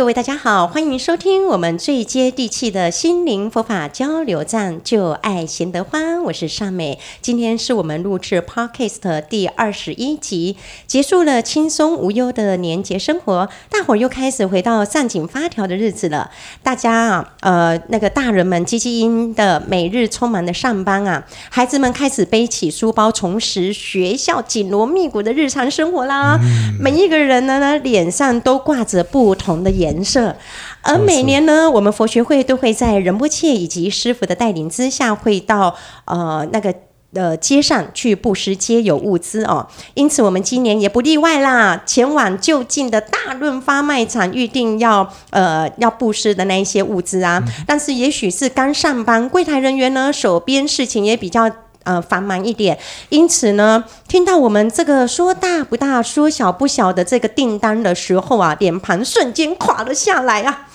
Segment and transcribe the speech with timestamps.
[0.00, 6.98] 各位大家好，欢迎收听我们最接地气的心灵佛法交流站，就爱贤德欢，我是尚美。
[7.20, 10.56] 今天是我们录制 Podcast 第二十一集，
[10.86, 16.30] 结束了轻松无忧的年节生活，大伙儿又开始回到上紧发条的日子了。
[16.62, 26.40] 大家啊，呃，那个大人们积极因的每日匆忙的上班啊，孩子们开始背起书包，重拾学校紧锣密鼓的日常生活啦。
[26.80, 29.34] 每一个人呢，呢脸上都挂着不。
[29.34, 30.36] 同的颜色，
[30.82, 36.74] 而每年呢，我们佛学会都会在仁波切以及师傅的带领之下，会到呃那个
[37.14, 39.66] 呃街上去布施街有物资哦。
[39.94, 47.42] 因此，我们今年也不例外啦，前往就近的大润发卖场，预定要呃要布施的那一些物资啊。
[47.66, 51.50] 但是，也许是刚上班，柜台人员呢手边事情也比较。
[51.84, 60.66] 呃，繁忙一点，因此呢，听到我们这个说大不大、说小不小的这个订单的时候啊，脸庞瞬间垮了下来啊。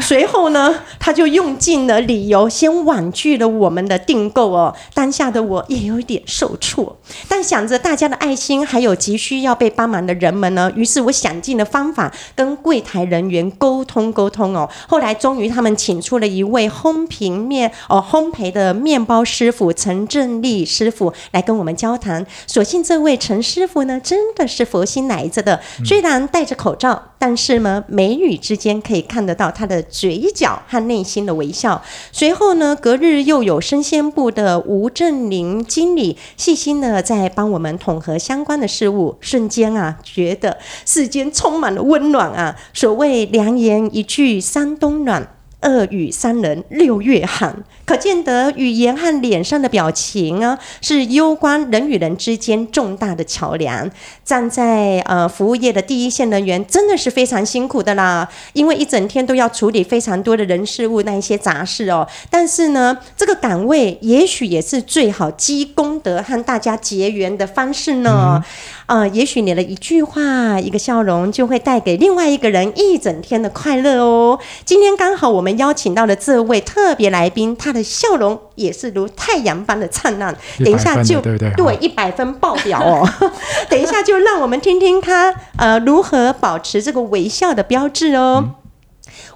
[0.00, 4.74] 随后呢，他就用尽了理由，先婉拒了我们的订购哦。
[4.92, 6.96] 当下的我也有一点受挫，
[7.28, 14.68] 但想着大家的爱心，还有急需要被帮忙的人们呢，于是我想尽了方法跟柜台人员沟通沟通哦。
[14.86, 22.24] 后来终于他们请出了一位烘平面哦烘焙的面包师傅陈正立师傅来跟我们交谈。
[22.46, 29.46] 所幸这位陈师傅呢，真的是佛心来着的，虽然戴着口罩，但是呢，眉宇之间可以看得到。
[29.56, 31.82] 他的嘴角和内心的微笑。
[32.12, 42.54] 随后呢，隔日又有生鲜部的吴振林经理细心的在帮我们统合相关的事物，瞬间啊，觉得世间充满了温暖啊。
[42.74, 45.35] 所谓良言一句三冬暖。
[45.62, 53.90] 恶语伤人六月寒，可见得语言和脸上的表情啊，是攸关人与人之间重大的桥梁。
[54.24, 62.06] 站在呃服务业的第一线人员，真的是非常辛苦的啦，因为一整天都要处理非常多的人事物那一些杂事哦。
[62.30, 68.44] 但是呢，这个岗位也许也是最好积功德和大家结缘的方式呢。
[68.86, 74.38] 呃，也许你的一句话、一个笑容，就会带给另外一个人一整天的快乐哦。
[74.64, 75.56] 今天刚好我们。
[75.56, 80.36] 邀请到的这位特别来宾，他的笑容也是如太阳般的灿烂。
[80.58, 83.08] 等一下就对一百分爆表哦。
[83.70, 88.44] 等一下就让我们听听他呃如何保持这个微笑的标志哦。
[88.44, 88.54] 嗯、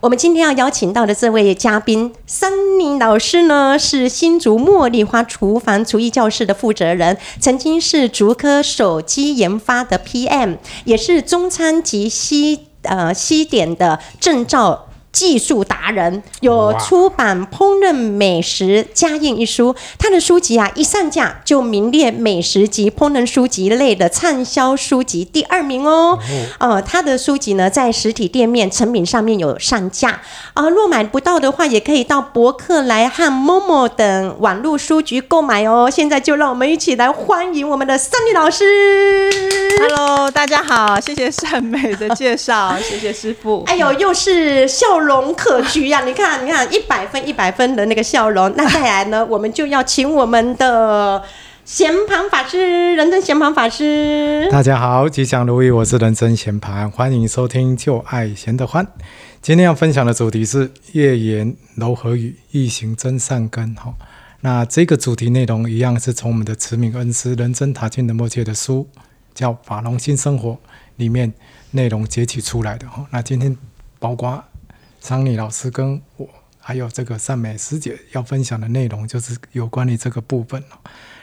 [0.01, 14.87] 我们今天要邀请到的这位嘉宾，三林老师呢，是新竹茉莉花厨房厨艺教室的负责人，曾经是竹科手机研发的 PM，也是中餐及西呃西点的证照。
[15.13, 26.19] 技术达人有出版《烹饪美食家宴》一书，他的书籍啊一上架就名列美食及烹饪书籍类的畅销书籍第二名哦。
[26.59, 30.21] 呃，他的书籍呢在实体店面成品上面有上架
[30.55, 35.91] 啊，若买不到的话，也可以到博客来和 Momo 等网络书局购买哦。
[35.91, 38.65] 现在就让我们一起来欢迎我们的珊妮老师。
[39.81, 43.65] Hello，大家好，谢谢善美的介绍，谢谢师傅。
[43.67, 46.05] 哎呦，又是笑容可掬呀！
[46.05, 48.53] 你看，你看，一百分一百分的那个笑容。
[48.57, 51.23] 那再来呢，我们就要请我们的
[51.65, 54.49] 贤槃法师，仁增贤槃法师。
[54.51, 58.87] 大家好，吉祥如意，我是仁增贤槃，欢迎收听就爱贤得欢。
[59.43, 63.75] 今天要分享的主题是夜言柔和语，一行真善根。
[63.75, 63.95] 哈，
[64.41, 68.89] 那这个主题内容一样是从我们的慈明恩师仁真塔钦仁波切的书
[69.35, 70.51] 叫《法融新生活》
[70.97, 71.33] 里面
[71.71, 72.87] 内容截取出来的。
[72.89, 73.57] 哈，那今天
[73.99, 74.45] 包括。
[75.01, 76.29] 珊妮老师跟我
[76.59, 80.63] 还有这个善美师姐要分享的内容，就是有关于这个部分。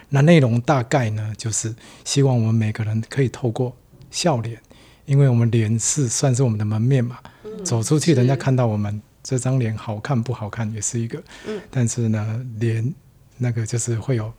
[0.10, 1.74] 那内容大概呢，就是
[2.04, 3.76] 希望我们每个人可以透过
[4.10, 4.60] 笑脸，
[5.06, 7.20] 因为我们脸是算是我们的门面嘛。
[7.64, 11.22] 走出去，人家看到我们这张脸好看不好看也是一个。
[11.70, 12.94] 但是呢，脸
[13.38, 14.34] 那个就是会有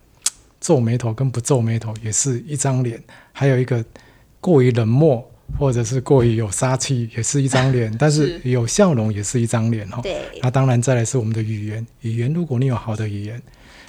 [0.61, 3.03] 皱眉头跟不皱眉头也是一张脸，
[3.33, 3.85] 还有一个
[4.41, 5.28] 过于冷漠。
[5.57, 10.01] 或者是过于有杀气，也是一张脸； 但是有笑容，也是一张脸哦。
[10.03, 10.21] 对。
[10.43, 11.87] 那当然，再来是我们的语言。
[12.03, 13.41] 语言，如果你有好的语言，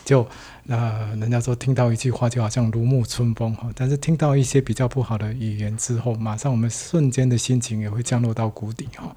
[0.05, 0.25] 就
[0.67, 3.69] 呃，人家说听到一句话就好像如沐春风哈。
[3.75, 9.15] 但是听到一些比较不好的语言之后，马上我们瞬间的心情也会降落到谷底哈。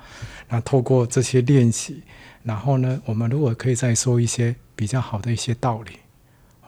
[0.49, 2.03] 那透过这些练习，
[2.43, 5.93] 然后呢，我们如果可以再说一些比较好的一些道理，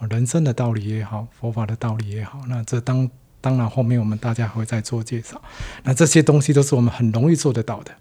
[0.09, 3.11] 人生的道理也好，佛法的道理也好，那这当。
[3.45, 5.39] 当然，后面我们大家还会再做介绍。
[5.83, 7.93] 那这些东西都是我们很容易做得到的，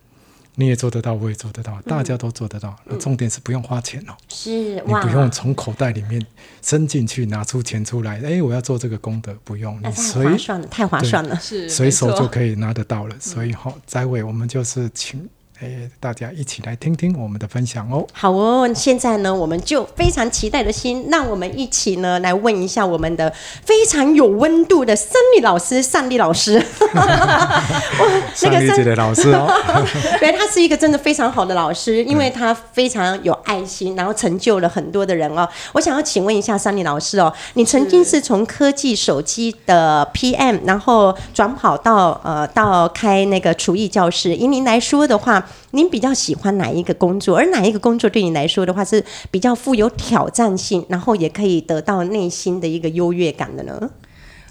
[0.55, 2.69] 你也做得到，我也做得到，大家都做得到。
[2.85, 6.25] 嗯、那重点是不用花钱哦，是，你不用从口袋里面
[6.61, 8.21] 伸进去拿出钱出来。
[8.23, 10.37] 哎，我要做这个功德，不用，你随
[10.71, 13.15] 太划算了，是，随手就可以拿得到了。
[13.19, 15.27] 所以好，在位我们就是请
[15.61, 18.05] 诶，大家一起来听听我们的分享哦。
[18.11, 23.31] 好哦，现在呢，我们就非常期待的心，让我们一起呢来问一下我们的
[23.63, 26.61] 非常有温度的生理老师，珊莉老师，
[28.41, 29.47] 那个生理的老师哦，
[30.19, 35.47] 对，他是一个真的非常好的老师，因为他非常有爱心，然后成就了很多的人哦。
[35.73, 45.41] 我想要请问一下珊莉老师哦，你曾经是从科技手机的 PM，然后转跑到呃到开那个厨艺教室，以您来说的话。
[45.71, 47.37] 您比较喜欢哪一个工作？
[47.37, 53.89] 而哪一个工作对你来说的话是比较富有挑战性，然后也可以得到内心的一个优越感的呢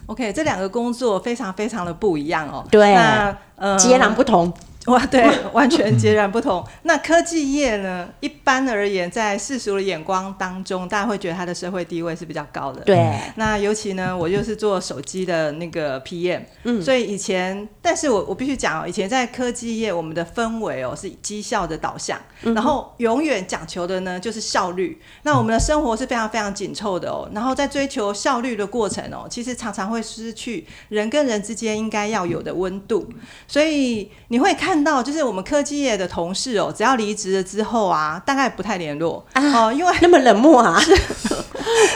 [0.06, 2.66] ？OK，这两个工作非常非常的不一样哦。
[2.70, 4.52] 对，那呃，截然不同。
[4.86, 6.64] 哇，对，完全截然不同。
[6.82, 8.08] 那科技业呢？
[8.18, 12.80] 一般而言，在世俗的眼光当中，大家会觉得它的社会地位是比较高的。
[12.80, 13.16] 对。
[13.36, 25.00] 那尤其呢，我就是做手机的那个 PM，嗯，所以以前，但是我我必须讲哦，以前在科技业，我们的氛围哦是绩效的导向，嗯、然后永远讲求的呢就是效率。
[25.22, 33.08] 那我们的生活是非常非常紧凑的哦，然后在追求效率的过程哦，其实常常会失去人跟人之间应该要有的温度，
[33.46, 34.71] 所以你会看。
[34.72, 40.96] 看到就是我们科技业的同事哦，只要离职了之后啊，大概不太联络哦，啊，因为那么冷漠啊， 是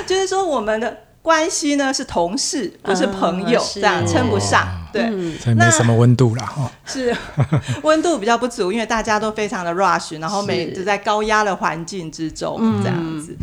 [0.06, 4.68] 就是说我们的关系呢是同事，不是朋友，这样称不上。
[4.92, 5.02] 对，
[5.38, 6.70] 所以没什么温度了哈。
[6.84, 7.16] 是
[7.82, 13.34] 温度比较不足，因为大家都非常的 rush，然后每都在高压的环境之中这样子。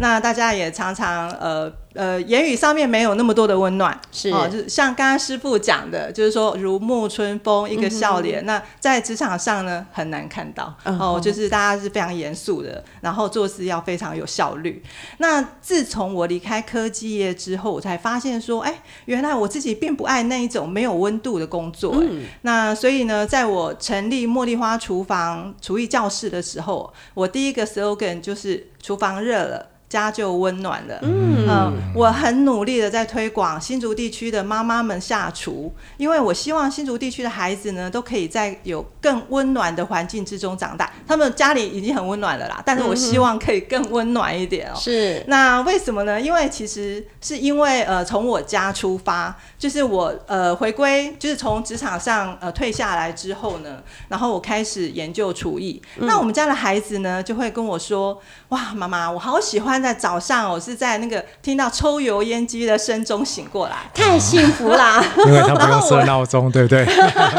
[0.00, 1.72] 那大家也常常呃。
[1.94, 8.44] 呃，言语上面没有那么多的温暖，是哦，就是像刚刚师傅讲的，就是说如沐春风一个笑脸。
[8.44, 14.80] 嗯、那在职场上呢，很难看到、嗯、哦，就是大家是非常严肃的，然后做事要非常有效率。
[15.18, 21.96] 那自从我离开科技业之后，我才发现说，哎，原来我自己并不爱那一种没有温度的工作。
[21.96, 29.66] 嗯、那所以呢，在我成立茉莉花厨房厨艺教室的时候，我第一个 slogan 就是厨房热了。
[29.90, 31.00] 家就温暖了。
[31.02, 40.90] 嗯，嗯，我很努力的在推广新竹地区的妈妈们下厨，因为我希望新竹地区的孩子呢，都可以在有更温暖的环境之中长大。
[41.08, 44.76] 他们家里已经很温暖了啦，但是我希望可以更温暖一点哦。
[44.78, 46.20] 是，那为什么呢？
[46.20, 55.82] 因为其实是因为呃，从我家出发，就是我呃回归，就是从职场上呃退下来之后呢，然后我开始研究厨艺。
[55.98, 58.16] 嗯、那我们家的孩子呢，就会跟我说
[58.50, 65.04] ：“哇，妈妈，我好喜欢。”在早上，我是在那个听到抽油烟机的声中醒过来，太幸福啦！
[65.26, 66.84] 因为他不用设闹钟，对不对？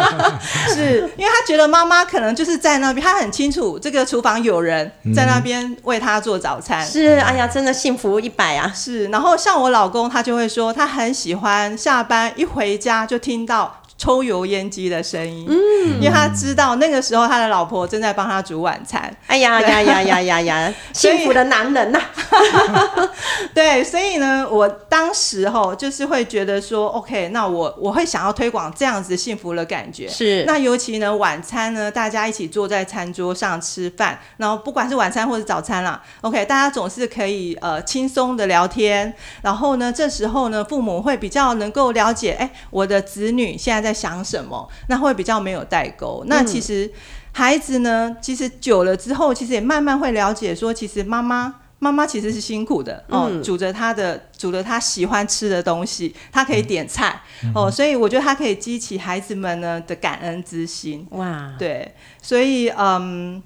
[0.73, 6.85] 是因为他觉得妈妈可能就是在那边，他很清楚这个厨房有人在那边为他做早餐。
[6.85, 8.71] 是，哎呀，真的幸福一百啊！
[8.73, 13.80] 是，然后像我老公，他就会说，他很喜欢下班一回家就听到。
[14.01, 19.15] 抽油烟机的声音，嗯，因为他知道那个时候他的老婆正在帮他煮晚餐。
[19.27, 20.73] 哎呀呀呀呀呀呀！
[20.91, 23.09] 幸福的男人呐、啊，
[23.53, 30.07] 对，所以呢，我当时候就是会觉得说，OK，那我我会想要推广这样子幸福的感觉。
[30.07, 39.13] 是，那尤其呢，晚餐呢，大家一起坐在餐桌上吃饭，然后不管是晚餐或者早餐啦，OK，大家总是可以呃轻松的聊天。
[39.43, 43.90] 然后呢，这时候呢，父母会比较能够了解，哎，我的子女现在在。
[43.91, 44.69] 在想什么？
[44.87, 46.23] 那会比较没有代沟。
[46.27, 46.89] 那其实
[47.33, 57.21] 孩子呢，其实久了之后，其实也慢慢会了解说，其实妈妈妈妈其实是辛苦的哦，煮着他的煮着他喜欢吃的东西，他可以点菜
[57.55, 61.05] 哦，所以我觉得他可以激起孩子们呢的感恩之心。
[61.11, 63.41] 哇，对，所以嗯，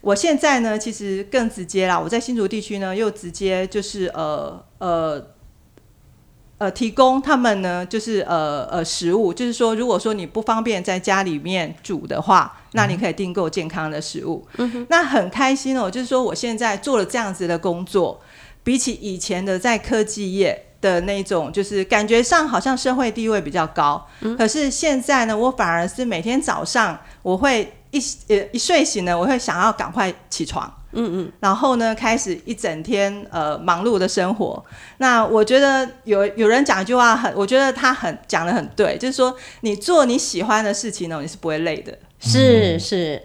[0.00, 5.35] 我现在呢，其实更直接啦，我在新竹地区呢，又直接就是呃呃。
[6.58, 14.46] 呃，提供他们呢，就是呃呃食物，就是说，如果说你不方便在家里面煮的话，那你可以订购健康的食物。
[14.56, 18.18] 嗯哼，那很开心哦，就是说我现在做了这样子的工作，
[18.64, 24.06] 比起以前的在科技业的那种，就是感觉上好像社会地位比较高。
[24.20, 30.72] 嗯，可是现在呢，我反而是每天早上我会一呃一睡醒呢，我会想要赶快起床。
[30.98, 34.64] 嗯嗯，然后呢，开始一整天呃忙碌的生活。
[34.96, 41.98] 那我觉得有有人讲一句话很，我觉得他很讲的很对，就是说你做你喜欢的事情呢，你是不会累的。
[42.18, 43.22] 是是。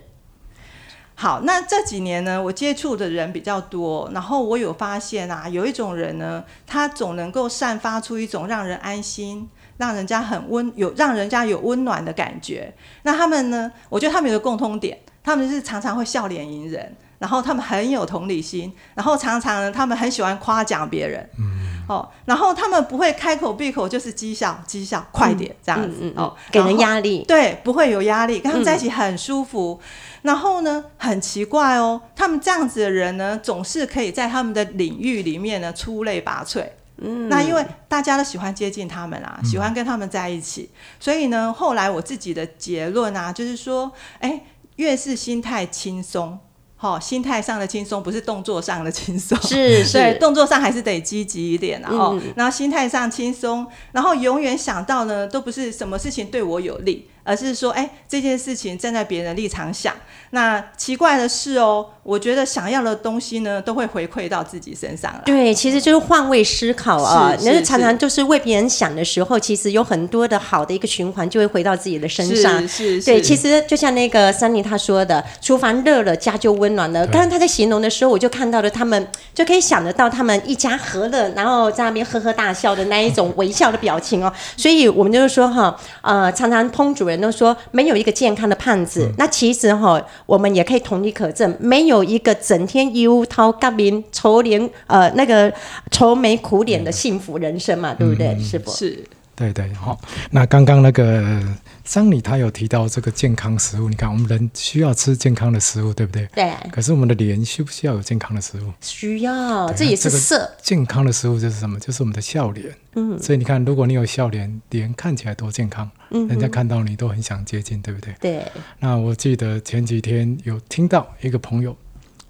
[1.15, 9.47] 好，那这几年呢，我接触的人比较多，然后我有发现啊，有一种人呢，他总能够散发出一种让人安心、
[9.81, 12.71] 让人家很温有让人家有温暖的感觉。
[13.01, 16.95] 那他们呢，我觉得他们有个共通点，他们是常常会笑脸迎人。
[17.17, 21.29] 然后他们很有同理心，然后常常呢，他们很喜欢夸奖别人。
[21.37, 25.97] 嗯，哦，然后他们不会开口闭口就是讥笑、讥笑，快点这样子。
[26.01, 27.23] 嗯嗯嗯、哦，给人压力。
[27.27, 29.79] 对，不会有压力，跟他们在一起很舒服。
[29.79, 29.87] 嗯、
[30.23, 36.65] 然后呢，很奇怪哦，他们这样子的人呢，总是可以在他们的领域里面呢出类拔萃。
[37.01, 44.43] 嗯，那因为大家都喜欢接近他们啊，喜欢跟他们在一起，嗯、所以呢，后来我自己的结论啊，就是说，哎，
[44.77, 46.39] 越是心态轻松。
[46.75, 57.07] 好、哦，心态上的轻松不是动作上的轻松，是 是，对，动作上还是得积极一点，然后，然后心态上轻松，然后永远想到呢，都不是什么事情对我有利。
[57.23, 59.93] 而是说，哎，这件事情站在别人的立场想，
[60.31, 65.21] 那奇怪的是哦，我觉得想要的东西呢，都会回馈到自己身上了。
[65.25, 72.67] 对，其实就是换位思考啊，那是常常就是为别人想的时候，其实有很多的好的一个循环就会回到自己的身上。
[72.67, 73.03] 是是。
[73.03, 77.05] 对，其实就像那个珊妮她说的，厨房热了，家就温暖了。
[77.07, 84.31] 刚刚她在形容的时候，我就看到了他们，就可以想得到他们一家和乐，然后在那边呵呵大笑的那一种微笑的表情哦。
[84.55, 95.53] 所以我们就是说哈，呃，常常烹煮人都说没有一个健康的胖子，嗯、那其实哈，我们也可以同理可证，没有一个整天忧涛干面愁脸呃那个
[95.91, 98.27] 愁眉苦脸的幸福人生嘛，嗯、对不对？
[98.29, 98.71] 嗯、是不？
[98.71, 99.03] 是。
[99.41, 99.99] 对对，好。
[100.29, 101.41] 那刚刚那个
[101.83, 106.27] 桑尼他有提到这个健康食物，你看我们人需要吃健康的食物，对不对？
[106.35, 106.53] 对。
[106.71, 108.71] 可是我们的脸需不需要有健康的食物？
[108.81, 110.47] 需要，这也是色。
[110.61, 111.79] 健康的食物就是什么？
[111.79, 112.71] 就是我们的笑脸。
[112.93, 113.17] 嗯。
[113.19, 118.13] 所以你看，如果你有笑脸，脸看起来多健康，嗯，人家看到你都很想接近，对不对？
[118.19, 118.45] 对。
[118.77, 121.75] 那我记得前几天有听到一个朋友，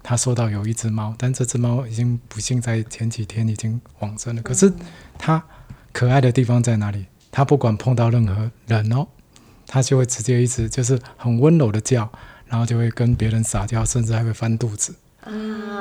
[0.02, 4.40] 他说到有一只猫，但这只猫已经不幸在前几天已经往生了。
[4.40, 4.72] 可是
[5.18, 5.44] 他。
[5.92, 7.06] 可爱的地方在哪里？
[7.30, 9.06] 它不管碰到任何人哦，
[9.66, 12.10] 它就会直接一直就是很温柔的叫，
[12.46, 14.94] 然后就会跟别人撒娇，甚至还会翻肚子。
[15.22, 15.32] 啊，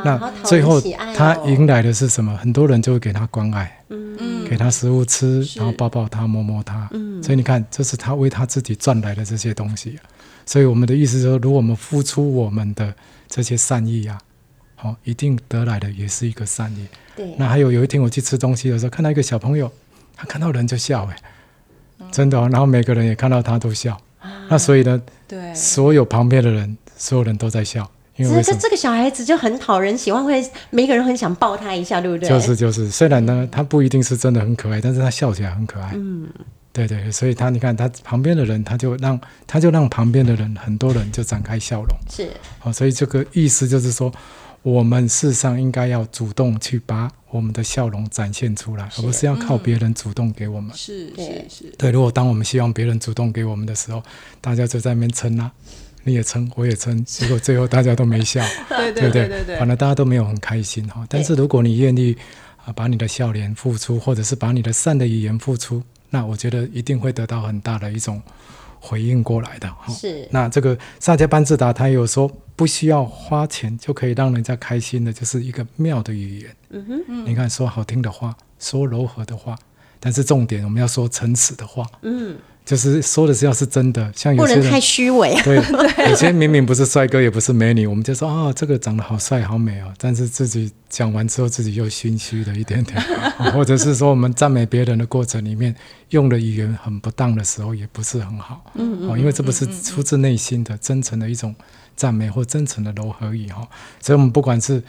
[0.05, 0.79] 那最后
[1.15, 2.37] 他迎来的是什么？
[2.37, 6.87] 很多人就会给他关爱，嗯，给他食物吃，然后抱抱他，摸摸他。
[6.91, 9.99] 嗯，所以你看，这是他为他自己赚来的这些东西。
[10.45, 12.93] 所以我们的意思是说，如果我们付出我们的
[13.27, 14.17] 这些善意啊，
[14.75, 16.87] 好，一定得来的也是一个善意。
[17.15, 17.35] 对。
[17.37, 19.71] 那还有有一天我去吃东西的时候，看到一个小朋友。
[20.21, 21.17] 他看到人就笑，哎，
[22.11, 22.47] 真的哦。
[22.51, 23.99] 然后每个人也看到他都笑，
[24.49, 27.89] 那所以呢，对，所有旁边的人，所有人都在笑。
[28.17, 32.29] 因为这这个小孩子就很讨人喜欢，会每个人很想抱他一下，对不对？
[32.29, 35.93] 就是就是，虽然呢，他不一定是真的很可爱，但是他笑起来很可爱。
[35.95, 36.27] 嗯，
[36.71, 41.89] 对对，所以他你看他旁边的人，他就让他就让旁边的人很多人就展开笑容。
[42.11, 44.13] 是，好，所以这个意思就是说。
[44.63, 50.75] 我们事实上应该要主动去把我们的笑容展现出来，而不是要靠别人主动给我们。
[50.75, 51.73] 是是是。
[51.77, 54.03] 对，如果当我们希望别人主动给我们的时候，
[54.39, 55.51] 大家就在那边撑啊，
[56.03, 61.05] 你也撑，我也撑，结果最后大家都没笑， 对对对对对，反正大家都没有很开心哈。
[61.09, 62.15] 但是如果你愿意
[62.65, 68.21] 啊，把你的笑脸付出，或者是把你的善的语言付出，那我觉得一定会得到很大的一种。
[68.83, 76.55] 回应过来的哈，是那这个萨迦班智达他有说不需要花钱就可以让人家开心的，就是一个妙的语言。
[76.71, 79.55] 嗯哼，你看说好听的话，说柔和的话，
[79.99, 81.85] 但是重点我们要说诚实的话。
[82.01, 82.35] 嗯。
[82.63, 85.35] 就是说的是要是真的，像有些人不能太虚伪。
[85.43, 85.57] 对，
[86.09, 89.91] 有些明明不是帅哥，也不是美女，我们就说啊、哦，这个长得好帅好美哦。
[89.97, 93.01] 但是自己讲完之后，自己又心虚了一点点，
[93.51, 95.75] 或者是说我们赞美别人的过程里面
[96.09, 98.63] 用的语言很不当的时候，也不是很好。
[98.75, 99.19] 嗯嗯。
[99.19, 101.53] 因为这不是出自内心的真诚的一种
[101.95, 103.67] 赞美或真诚的柔和语哈。
[103.99, 104.81] 所以，我们不管是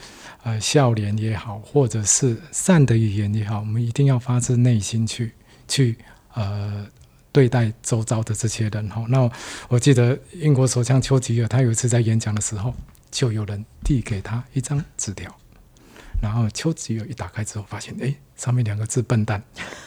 [0.45, 5.33] 呃笑脸也好，或者是善的语言也好，我们一定要发自内心去
[5.67, 5.97] 去
[6.35, 6.87] 呃。
[7.33, 9.29] 对待周遭的这些人哈，那
[9.69, 12.75] 我记得英国首相丘吉尔，他有一次在演讲的时候，
[13.11, 15.35] 就有人递给他一张纸条，
[16.21, 19.43] 然后丘吉尔一打开之后，发现哎，上面两个字“笨蛋”，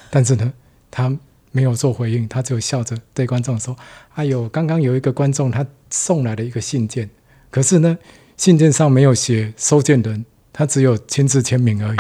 [0.10, 0.52] 但是呢，
[0.90, 1.16] 他
[1.52, 3.78] 没有做回应，他只有笑着对观众说
[4.16, 7.08] ：“哎呦，刚刚有一个观众他送来了一个信件，
[7.52, 7.98] 可是呢，
[8.38, 11.98] 信件上没有写收件人，他只有亲自签名而已。”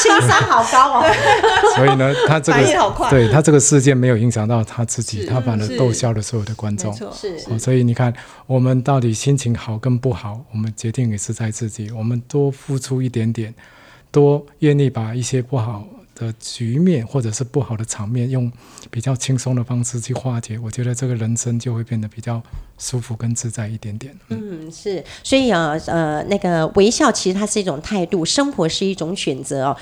[0.00, 1.14] 情商好高哦，
[1.76, 6.96] 所以呢，他这个对他这个事件没有影响到他自己，他反而逗笑了所有的观众。
[7.58, 8.12] 所以你看，
[8.46, 11.90] 我们到底心情好跟不好，我们决定也是在自己。
[11.90, 13.54] 我们多付出一点点，
[14.10, 15.84] 多愿意把一些不好
[16.14, 18.50] 的局面或者是不好的场面，用
[18.90, 22.42] 比较轻松的方式去化解，我觉得这个人生就会变得比较
[22.82, 24.12] 舒服跟自在一点点。
[24.28, 29.76] 嗯，是，所以啊，呃，那个微笑其实它是一种态度，生活是一种选择哦。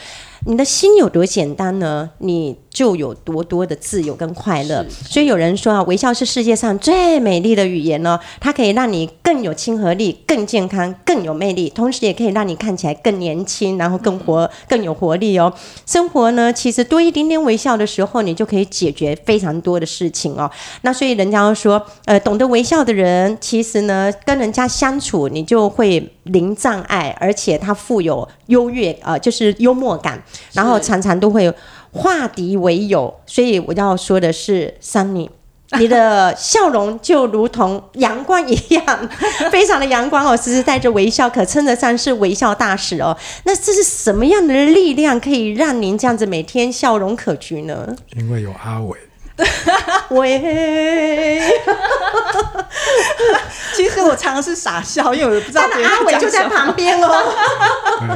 [0.47, 2.09] 你的心有多简单呢？
[2.19, 4.85] 你就有多多的自由跟快乐。
[4.88, 15.52] 所以有人说啊，微笑是世界上最美丽的语言哦，它可以让你更有亲和力、更健康、更有魅力，同时也可以让你看起来更年轻，然后更活、更有活力哦。
[15.85, 20.50] 生活呢，其实多一点点微笑的时候，你就可以解决非常多的事情哦。
[20.80, 30.20] 那所以人家说，呃，懂得微笑的人，其实呢，跟人家相处你就会零障碍，而且他富有优越，呃，就是幽默感。
[30.52, 31.52] 然后常常都会
[31.92, 35.28] 化敌为友，所以我要说的是，Sunny，
[35.78, 39.09] 你的笑容就如同阳光一样，
[39.50, 43.16] 非常的阳光哦，时时带着微笑，可称得上是微笑大使哦。
[43.44, 47.97] 那这是什么样的力量可以让您这样子每天笑容可掬呢？
[48.16, 48.99] 因为有阿伟。
[50.11, 51.40] 喂，
[53.76, 55.62] 其实我常常是傻笑，因为我不知道。
[55.62, 57.09] 阿伟就在旁边哦。
[58.00, 58.14] 没有，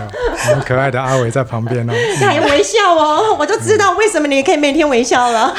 [0.50, 1.92] 我们可爱的阿伟在旁边哦。
[1.92, 5.54] 你还微笑哦，我就知道为什么你可以每天微笑了。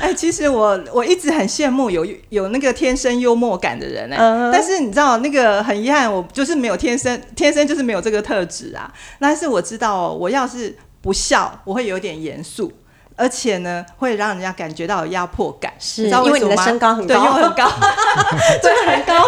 [0.00, 8.90] 哎，其实我我一直很羡慕有有那个天生幽默感的人哎，嗯、但是你知道那个很遗憾，我就是没有天生天生就是没有这个特质啊。
[9.20, 12.72] 但是我知道，我要是不笑，我会有点严肃。
[13.18, 17.68] 而且呢，会让人家感觉到有压迫感，是因为你的身高很高，对，又很高，
[18.62, 19.24] 真的很高，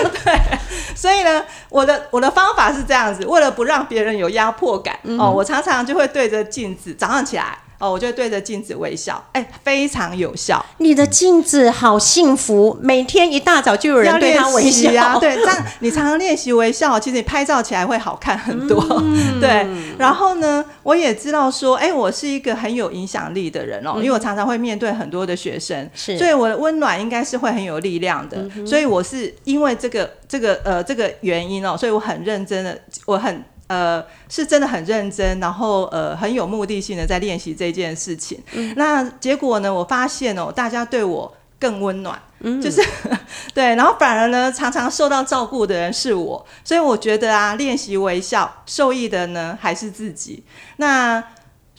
[0.24, 0.58] 对。
[0.94, 7.58] 所以呢，我的我的方法是这样子，为了不让别人有压迫感，嗯、哦，我常常就会对着镜子，早上起来。
[7.84, 10.64] 哦，我就对着镜子微笑，哎，非常有效。
[10.78, 15.18] 你的镜子好幸福，每天一大早就有人对他微笑啊。
[15.18, 18.82] 对，这样你常常练习微笑，其实你拍照起来会好看很多。
[19.02, 19.66] 嗯、 对，
[19.98, 28.38] 然后呢，我也知道说，哎，我是一个很有影响力的人哦，嗯、因为我常常会面对很多的学生，是，所以我的温暖应该是会很有力量的。
[28.56, 33.44] 嗯、所以我是因为这个这个呃这个原因哦，所以我很认真的，我很。
[33.66, 38.38] 呃，是真的很认真，然后呃很有目的性的在练习这件事情。
[38.52, 42.82] 嗯、那结果呢，我发现哦，大家对我更温暖，嗯、就是
[43.54, 50.44] 对，然后反而呢，常常受到照顾的人是我，所以我觉得啊，练习微笑受益的呢还是自己。
[50.76, 51.24] 那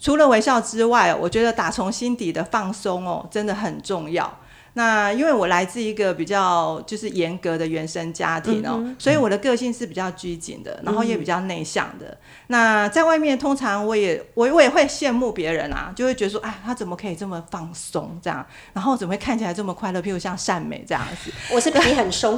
[0.02, 4.40] 除了微笑之外，我觉得打从心底的放松哦，真的很重要。
[4.78, 12.08] 那因为我来自一个比较就是严格的原生家庭哦，嗯、所以我的个性是比较拘谨的，然后也比较内向的。
[12.08, 20.02] 嗯、那在外面，通常我也我我也会羡慕别人啊，就会觉得说，哎，他怎么可以这么放松这样，然后怎么会看起来这么快乐？
[20.02, 22.38] 譬如像善美这样子，我是皮很松，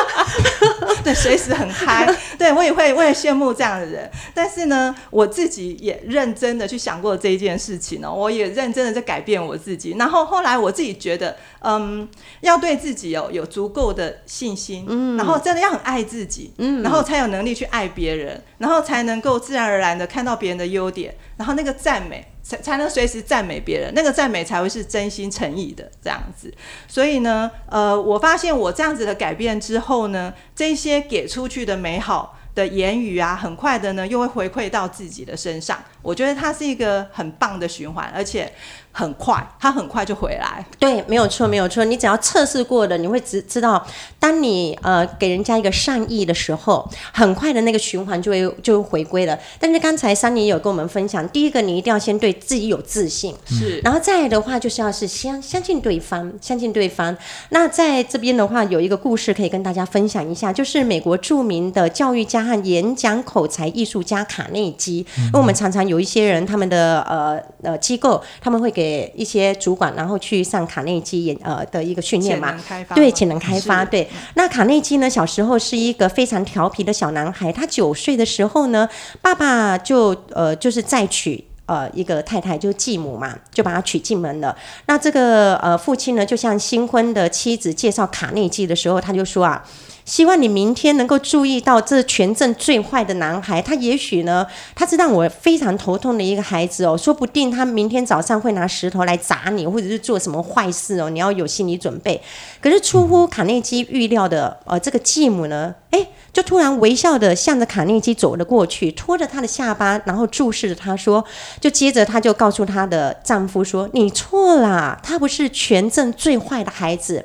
[1.02, 2.06] 对，随时很嗨，
[2.38, 4.10] 对我也会我也羡慕这样的人。
[4.34, 9.96] 但是呢，我自己也认真的去想过这一件事情哦，我也认真的在改变我自己。
[9.98, 11.05] 然后后来我自己。
[11.06, 12.08] 觉得嗯，
[12.40, 26.52] 要对自己哦有足够的信心，嗯，然后真的要很爱自己，嗯，然后才有能力去爱别人，然后才能够自然而然的看到别人的优点，然后那个赞美才才能随时赞美别人，那个赞美才会是真心诚意的这样子。
[26.88, 35.78] 所以呢，呃，我发现我这样子的改变之后呢，这些给出去的美好的言语啊，很快的呢又会回馈到自己的身上。
[36.02, 38.52] 我觉得它是一个很棒的循环，而且。
[38.98, 40.64] 很快，他很快就回来。
[40.78, 41.84] 对，没有错，没有错。
[41.84, 43.86] 你只要测试过的，你会知知道，
[44.18, 49.38] 当你呃给人家一个善意的时候，很快的那个循环就会就会回归了。
[49.60, 53.78] 但是刚才 Sunny 也有跟我们分享，第一个你一定要先对自己有自信，是。
[53.80, 57.14] 然后再来的话，就是要是相相信对方，相信对方。
[57.50, 65.04] 那在这边的话，有一个故事可以跟大家分享一下，就是美国著名的教育家和演讲口才艺术家卡内基。
[65.18, 72.54] 嗯、因为我们常常有一些人，他们的呃呃机构，他们会给给一些主管，然后去上卡内基演呃的一个训练嘛，
[72.94, 74.08] 对，潜能开发，对。
[74.34, 77.52] 那卡内基呢，小时候是一个非常调皮的小男孩。
[77.52, 78.88] 他九岁的时候呢，
[79.20, 84.56] 爸爸就呃就是再娶呃一个太太，就继母嘛，就把他娶进门了。
[84.86, 89.64] 那这个呃父亲呢，就向新婚的妻子介绍卡内基的时候，他就说啊。
[90.06, 102.22] 希望你明天能够注意到这全镇最坏的男孩，他也许呢，他是让我非常头痛的一个孩子哦，说不定他明天早上会拿石头来砸你，或者是做什么坏事哦，你要有心理准备。
[102.60, 111.24] 可是出乎卡内基预料的，呃，这个继母呢，诶，就突然微笑的向着卡内基走了过去，托着他的下巴，然后注视着他说，
[111.60, 117.24] 就接着他就告诉他的丈夫说：“你错了，他不是全镇最坏的孩子。”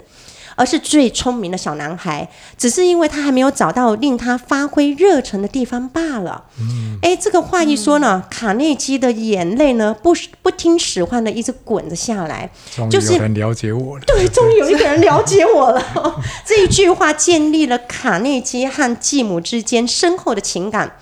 [0.62, 6.44] 而是最聪明的小男孩，只是因为他还没有找到令他发挥热忱的地方罢了。
[6.60, 12.48] 嗯，哎，这个话一说呢，嗯、卡内基的眼泪呢，不不听使唤的一直滚着下来。
[12.92, 15.84] 就是有人了解我了，对， 终于有一个人了解我了。
[16.46, 20.96] 这一句话建立了卡内基和继母之间深厚的情感。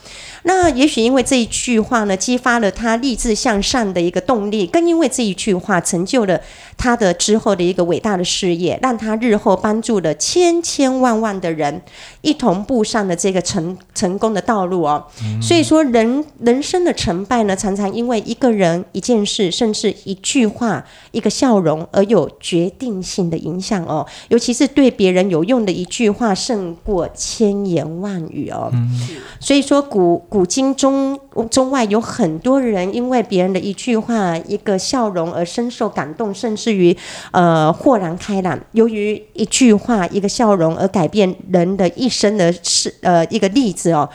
[0.44, 6.40] 那也许因为这一句话呢，激发了他立志向上的一个动力，更因为这一句话成就了
[6.78, 11.82] 他的之后的一个伟大的事业，让他日后帮助了千千万万的人
[12.22, 15.04] 一同步上了这个成成功的道路哦。
[15.24, 15.92] 嗯、所以说人，
[16.40, 24.06] 人人生的成败呢，常常因为一个人、一件事，甚至一句话、一个笑容而有决定性的影响哦。
[24.30, 28.70] 尤其是对别人有用的一句话，胜过千言万语哦。
[28.74, 29.00] 嗯、
[29.40, 30.26] 所以说古。
[30.30, 36.96] 古今中中外有很多人因为别人的一句话、一个笑容而深受感动，甚至于
[37.32, 38.60] 呃豁然开朗。
[38.74, 44.10] 由于一句话、一个笑容而改变人的一生的事，呃，一个例子哦，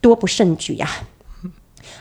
[0.00, 0.88] 多不胜举呀。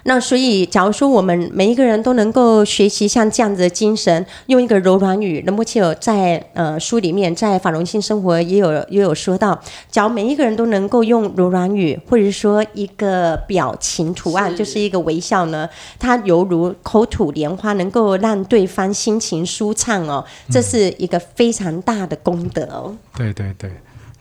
[0.07, 22.95] 那所以，假如说我们每一个人都能够学习像这样子的精神，用一个柔软语，那么就在呃书里面，在法融性生活也有也有说到，假如每一个人都能够用柔软语，或者说一个表情图案，是就是一个微笑呢，它犹如口吐莲花，能够让对方心情舒畅哦，这是一个非常大的功德哦。
[23.17, 23.71] 对对对，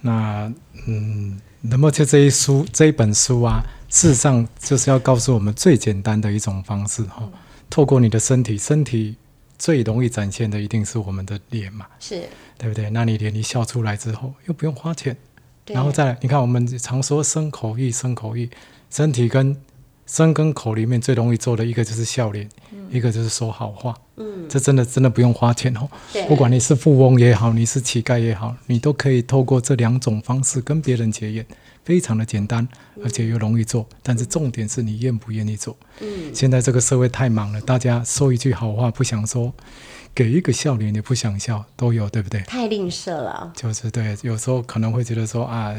[0.00, 0.50] 那
[0.88, 3.62] 嗯，那么就这一书这一本书啊。
[3.90, 7.30] 事实上，就是要告诉我们最简单的一种方式哈，
[7.70, 9.14] 透过你的身体，身体
[9.56, 12.24] 最容易展现的一定是我们的脸嘛，是
[12.58, 12.90] 对不对？
[12.90, 15.16] 那你脸一笑出来之后，又不用花钱，
[15.66, 18.50] 然后再来，你看我们常说生口意，生口意，
[18.90, 19.56] 身体跟
[20.06, 22.48] 身跟口里面最容易做的一个就是笑脸，
[22.90, 25.88] 一个就是说好话，嗯，这真的真的不用花钱哦，
[26.28, 31.44] 不管你是富翁也好，你是乞丐也好，你都可以透过这两种方式跟别人结缘。
[31.84, 32.66] 非常的简单，
[33.02, 35.76] 而且又容易做，嗯、但是重点是你愿不愿意做。
[36.00, 39.52] 嗯，现在这个社会太忙了，大家说一句好话不想说，
[40.14, 42.40] 给一个笑脸你不想笑，都有，对不对？
[42.42, 43.52] 太吝啬了。
[43.56, 45.74] 就是对，有时候可能会觉得说啊，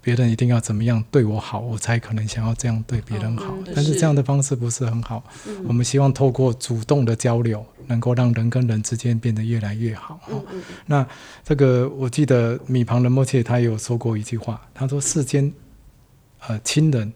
[0.00, 3.52] 别人一定要怎么样对我好，我才可能想要这样对别人好。
[3.52, 5.22] 哦嗯、但是这样的方式不是很好。
[5.46, 10.18] 嗯、我们希望透过主动的交流，能够让人跟人之间变得越来越好。
[10.30, 11.06] 嗯嗯、那
[11.44, 15.52] 这个我记得米庞仁波切他有说过一句话，他说世间。
[16.46, 17.10] 呃，亲人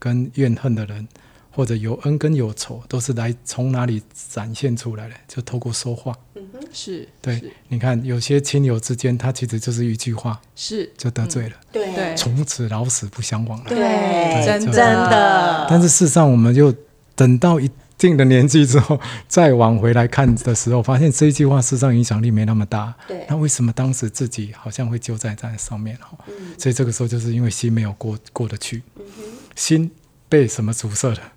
[0.00, 1.06] 跟怨恨的人，
[1.54, 5.14] 或者有恩跟有仇，都是来从哪里展现出来的？
[5.28, 6.16] 就透过说话。
[6.34, 7.06] 嗯哼，是。
[7.20, 11.54] 对，是你看，有些亲友之间，他其实就是一句话，是就得罪了。
[11.70, 13.66] 对、嗯，从此老死不相往来。
[13.66, 14.72] 对，对真的。
[14.72, 15.66] 真的。
[15.68, 16.74] 但是事实上，我们就
[17.14, 22.94] 等到一定的年纪之后，再往回来看的时候，发现这一句话事实上影响力没那么大。
[23.06, 25.96] 对，那为什么当时自己好像会揪在在上面？
[25.98, 29.22] 哈、嗯，所以这个时候就是因为心没有过过得去，嗯、哼
[29.54, 29.90] 心
[30.28, 31.31] 被什么阻塞了？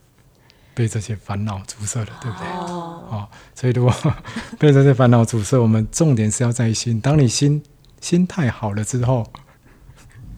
[0.75, 2.47] 被这些烦恼阻塞了，对不对？
[2.47, 3.91] 哦，哦，所以如果
[4.59, 7.01] 被这些烦恼阻塞，我们重点是要在心。
[7.01, 7.63] 当你心
[8.01, 9.25] 心态好了之后，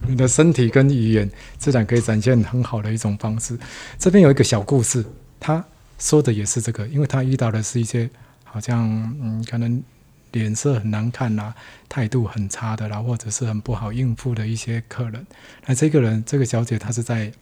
[0.06, 3.58] 你的身体跟语言自然可以展现很好的一种方式。
[3.98, 5.04] 这边有一个小故事，
[5.38, 5.62] 他。
[6.00, 8.08] 说的也是这个，因为他遇到的是一些
[8.44, 8.88] 好像
[9.20, 9.82] 嗯，可能
[10.30, 11.54] 脸色很难看啦、啊，
[11.88, 15.26] 态度很差的啦，或者是很不好应付的一些客人。
[15.66, 17.32] 那这个人，这个小姐，她是在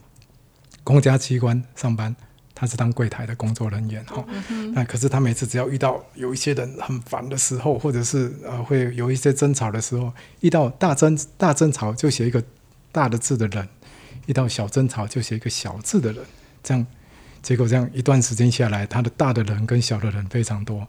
[0.82, 2.16] 公家机关上班，
[2.56, 4.24] 她是当柜台的工作人员哈。
[4.48, 12.42] 嗯、那可是他每次只要遇到有一些人很烦的时候，或者是呃会有一些争吵的时候，遇到大争大争吵就写一个
[12.90, 13.68] 大的字的人，
[14.24, 16.24] 遇到小争吵就写一个小字的人，
[16.62, 16.84] 这样。
[17.42, 20.88] 结果这样一段时间下来，他的大的人跟小的人非常多。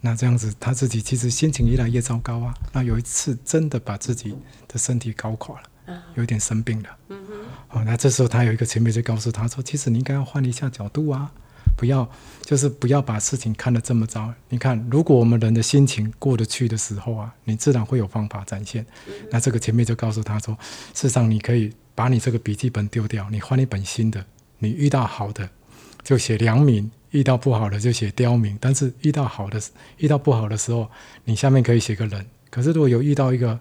[0.00, 2.52] 那这样子，他自己其实心情越来越糟糕啊。
[2.72, 4.34] 那有一次真的把自己
[4.66, 5.69] 的身体搞垮了，
[6.14, 6.88] 有点生病了。
[7.08, 7.34] 嗯哼。
[7.70, 11.30] 哦，那这时候他有一个前辈就告诉他说：“其实你应该要换一下角度啊，
[11.76, 12.08] 不要
[12.42, 14.32] 就是不要把事情看得这么糟。
[14.48, 18.84] 你看，如果我们人的心情过得去的时候啊，你自然会有方法展现。
[19.30, 20.56] 那这个前辈就告诉他说：
[20.94, 24.24] 事实上，你可以把你这个笔记本丢掉，你换一本新的。
[24.58, 25.48] 你遇到好的。”
[26.02, 28.56] 就写良民，遇到不好的就写刁民。
[28.58, 29.60] 但是遇到好的，
[29.98, 30.90] 遇到不好的时候，
[31.24, 32.26] 你下面可以写个人。
[32.48, 33.60] 可是如果有遇到一个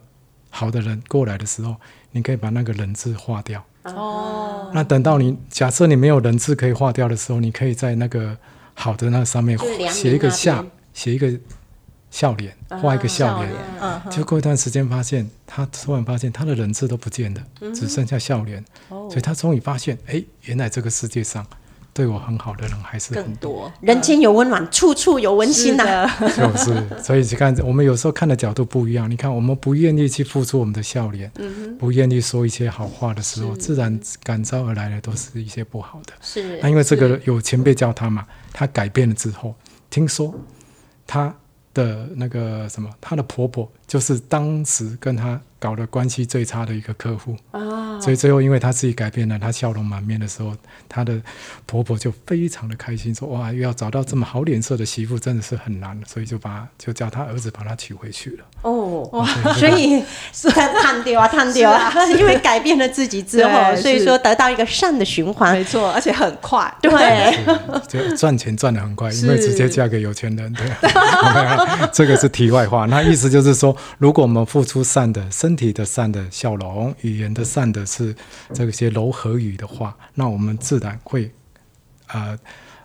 [0.49, 1.75] 好的人过来的时候，
[2.11, 3.63] 你可以把那个人字划掉。
[3.83, 4.71] 哦。
[4.73, 8.37] 那等到你假设你没有人字可以划掉的时候，你可以在那个
[8.73, 9.57] 好的那上面
[9.91, 11.31] 写一个下，写一个
[12.11, 13.51] 笑脸，画一个笑脸。
[13.81, 14.01] 嗯。
[14.09, 17.41] 就过一段时间，发现他突然发现他的人字都不见了，
[17.73, 18.63] 只剩下笑脸。
[18.89, 19.07] 哦。
[19.09, 21.45] 所以他终于发现，哎，原来这个世界上。
[21.99, 23.69] 对我很好的人还是很更多。
[23.81, 26.07] 人间有温暖，处处有温馨呐、啊。
[26.31, 29.11] 就是，所以你看，我们有时候看的角度不一样。
[29.11, 36.13] 你看，我们不愿意去付出我们的笑脸，嗯、不愿意说一些好话的时候，自然感召而来的都是一些不好的。
[36.21, 39.53] 是，那因为这个有前辈教他嘛，他改变了之后，
[39.89, 40.33] 听说
[41.05, 41.35] 他
[41.73, 45.41] 的那个什么，他的婆婆就是当时跟他。
[45.59, 47.35] 搞得关系最差的一个客户。
[47.51, 50.55] 啊，所以最后因为他自己改变了，他笑容满面的时候，
[50.87, 51.21] 他的
[51.65, 58.45] 婆婆就非常的开心，说哇，又要找到这么好脸色的媳妇，真的是很难，所以就把就叫他儿子把她娶回去了。
[58.61, 66.89] 哦，哇，所以是烫掉啊，烫掉啊，因为改变了自己之后，所以说得到一个善的循环，没错，而且很快，对，
[67.87, 70.65] 就赚钱赚的很快，因为直接嫁给有钱人，对，
[71.91, 72.85] 这个是题外话。
[72.85, 78.15] 那意思就是说，如果我们付出善的身体的善的笑容，语言的善的是
[78.53, 81.31] 这些柔和语的话，那我们自然会，
[82.05, 82.37] 呃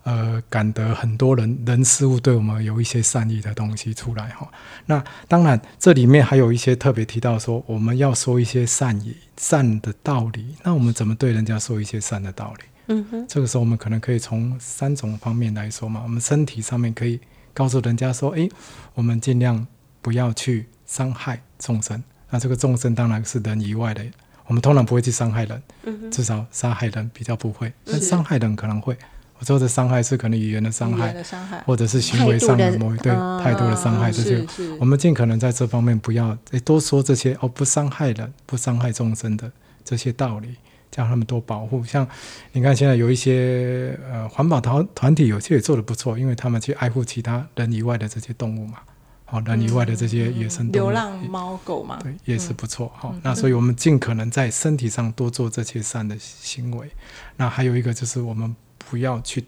[0.05, 4.50] 呃，感得很多人人事物对我们有一些善意的东西出来哈。
[4.87, 10.57] 那当然，这里面还有一些特别提到说，我们要说一些善意、善的道理。
[10.62, 12.64] 那我们怎么对人家说一些善的道理？
[12.87, 16.00] 嗯哼，这个时候我们可能可以从三种方面来说嘛。
[16.03, 17.20] 我们身体上面可以
[17.53, 18.48] 告诉人家说，诶，
[18.94, 19.66] 我们尽量
[20.00, 22.03] 不要去伤害众生。
[22.34, 24.04] 那这个众生当然是人以外的，
[24.48, 28.96] 我们通常不会去伤害人，嗯、至少杀害人比较不会，但伤害人可能会。
[29.38, 34.44] 我说的伤害是可能语言的伤害，害或者是行为上的某一对态度的伤害，这些
[34.80, 39.48] 我们尽可能在这方面不要多说这些哦，不伤害人、不伤害众生的
[39.84, 40.56] 这些道理，
[40.90, 41.84] 叫他们多保护。
[41.84, 42.04] 像
[42.50, 48.78] 你看现在有一些呃环保团团体，有些也做得不错，因为他们去爱护其他人以外的这些动物嘛。
[49.26, 52.92] 好，人以外的这些野生动物，流浪猫狗嘛，对，也是不错。
[52.94, 56.90] 好，那所以我们尽可能在身体上多做这些善的行为。
[57.37, 59.44] 那还有一个就是，我们不要去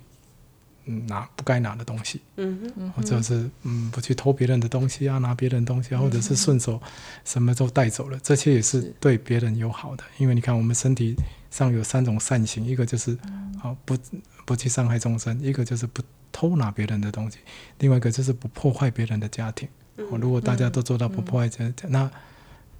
[0.87, 6.81] 拿不该拿的东西，嗯哼，或者是嗯不去偷别人的东西啊，拿别人东西啊，或者是顺手
[7.25, 10.03] 什么都带走了，这些也是对别人友好的。
[10.19, 11.15] 因为你看，我们身体
[11.51, 13.19] 上有三种善行，一个就是
[13.63, 13.99] 啊不
[14.45, 16.03] 不去伤害众生，一个就是不。
[16.33, 17.39] 偷拿别人的东西，
[17.79, 19.67] 另外一个就是不破坏别人的家庭。
[19.97, 22.11] 哦、如果大家都做到不破坏家那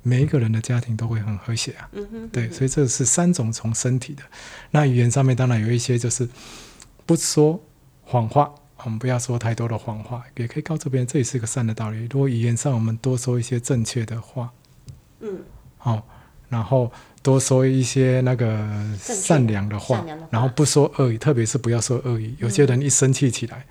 [0.03, 1.89] 每一个人的家庭都会很和谐啊。
[1.93, 4.23] 嗯嗯、对，所以这是三种从身体的。
[4.73, 6.29] 那语言上面当然有一些就是
[7.07, 7.59] 不说
[8.07, 8.51] 谎话，
[8.85, 12.09] 我们不要说太多的谎话，也可以告诉别人这也是一个善的道理。
[12.11, 14.51] 如果语言上我们多说一些正确的话，
[15.21, 15.41] 嗯，
[15.77, 16.03] 好、哦，
[16.49, 16.91] 然后。
[17.23, 18.57] 多说一些那个
[19.01, 22.33] 善良的话，然后不说恶语，特别是不要说恶语。
[22.39, 23.67] 有些人一生气起来，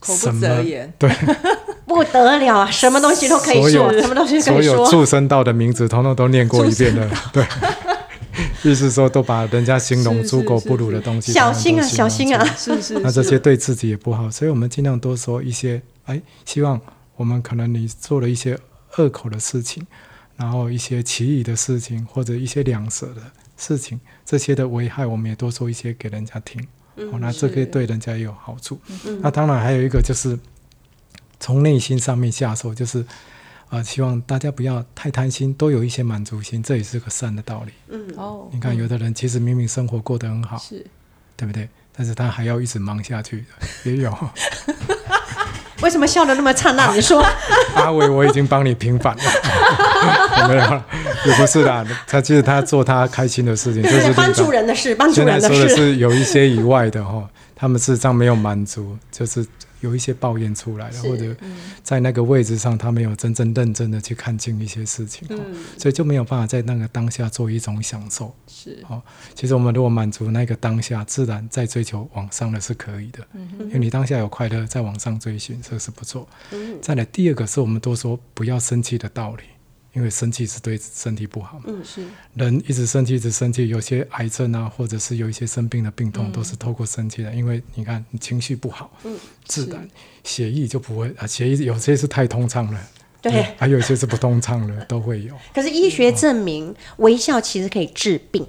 [0.00, 1.08] 口不择言，对，
[1.86, 7.46] 不得了啊，什么东西都可以说，什么东西可以说，所有畜生道的名字，统统都念过一遍了，对。
[8.62, 12.98] 意思说，都把人家形容猪狗不如的东西，小心啊，小心啊，是是。
[13.00, 15.80] 那这些对自己也不好，所以我们尽量多说一些。
[16.04, 16.80] 哎，希望
[17.16, 18.58] 我们可能你做了一些
[18.96, 19.86] 恶口的事情。
[20.36, 23.20] 然后一些奇异的事情，或者一些两舌的
[23.56, 26.64] 事情，这些的危害，我们也多说一些给人家听。
[26.94, 28.80] 嗯、哦，那这个对人家也有好处。
[29.04, 30.38] 嗯、那当然还有一个就是
[31.40, 33.04] 从内心上面下手，就是
[33.70, 37.72] 啊、呃，希望大家不要太贪心，都有一些满足心，这也是个善的道理。
[37.90, 40.84] 嗯哦，你看有的人其实明明生活过得很好，是，
[41.36, 41.68] 对不对？
[41.94, 43.44] 但是他还要一直忙下去，
[43.84, 44.16] 也有。
[45.82, 46.96] 为什么笑得那么灿烂？
[46.96, 47.22] 你说，
[47.76, 49.22] 阿伟，我已经帮你平反了，
[50.48, 50.82] 没有，
[51.30, 51.84] 也不是啦。
[52.06, 55.46] 他其实他做他开心的事情，就是帮助人的事，帮助人的事。
[55.46, 59.46] 现在说的是有一些以外的哈，他们事实上没有满足，就是。
[59.80, 61.34] 有一些抱怨出来了，或者
[61.82, 65.38] 在那个位置上，他没有真正认真的去看清一些事情，嗯、
[65.78, 68.34] 所以就没有办法在那个当下做一种享受。
[68.46, 69.02] 是，哦，
[69.34, 73.26] 其实我们如果满足那个当下，自然在追求往上的是可以的，
[73.60, 76.28] 因为你当下有快乐，在往上追寻，这是不错。
[76.52, 79.44] 嗯、再来第二个是我们都说不要生气的道理。
[79.98, 81.64] 因为生气是对身体不好嘛。
[81.66, 82.04] 嗯，是。
[82.34, 87.34] 人一直生气，一直生气，有些癌症啊，或者是有一些生病的病痛，都是透过生气的。
[87.34, 89.88] 因为你看，你情绪不好，嗯，自然
[90.22, 92.80] 血液就不会啊，血液有些是太通畅了，
[93.20, 95.34] 对，还有一些是不通畅了，都会有。
[95.52, 98.46] 可是医学证明，微笑其实可以治病。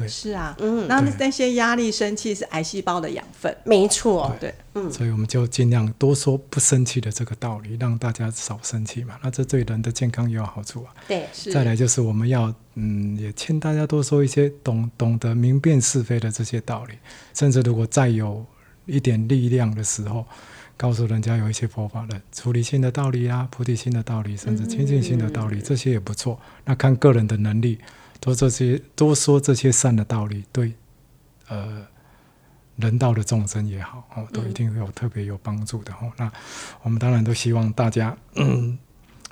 [0.00, 10.94] 对，是啊，嗯，那那些压力、生气是癌细胞的养分，没错，对，嗯，所以我们就尽量多说不生气的这个道理，让大家少生气嘛，那这对人的健康也有好处啊。
[11.06, 11.52] 对，是。
[11.52, 16.94] 再来就是我们要，嗯，也劝大家多说一些懂懂得明辨是非的这些道理，
[17.34, 18.44] 甚至如果再有
[18.86, 20.24] 一点力量的时候，
[20.76, 26.40] 告诉人家有一些佛法的处理性的道理啊，菩提心的道理，甚至清净心的道理，嗯、这些也不错。
[26.64, 27.78] 那看个人的能力。
[28.20, 30.74] 多这些，多说这些善的道理，对，
[31.48, 31.86] 呃，
[32.76, 35.92] 人道的众生也好，哦，都一定会有特别有帮助的。
[35.94, 36.30] 哦，那
[36.82, 38.78] 我们当然都希望大家，嗯，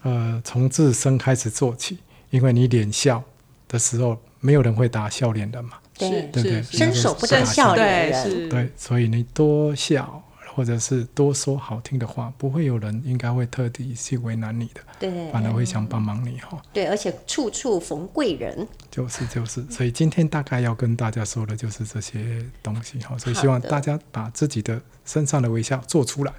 [0.03, 1.99] 呃，从自身开始做起，
[2.31, 3.23] 因为你脸笑
[3.69, 6.63] 的时候，没有人会打笑脸的嘛，对对不对？
[6.63, 10.23] 伸手不打笑脸人，对，所以你多笑。
[10.59, 16.61] 或者是多说好听的话，不会有人应该会特地去为难你的，对，反而会想帮忙你哈。
[16.73, 26.33] 对，而且处处逢贵人，就是就是，所以今天大概要跟大家说的就是这些东西哈，所以希望大家把自己的身上的微笑做出来，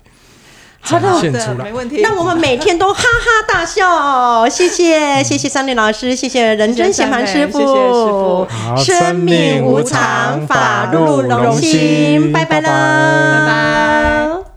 [0.81, 2.01] 好的，好的，没问题。
[2.01, 8.47] 那我们每天都哈哈大笑，谢谢谢谢三林老师，谢谢仁真贤盘师傅，谢谢师傅。
[8.77, 14.48] 生命无常，法入荣心，拜拜了，拜拜。